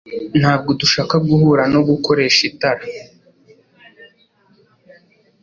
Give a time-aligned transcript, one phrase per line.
[0.39, 2.85] Ntabwo dushaka guhura nogukoresha itara.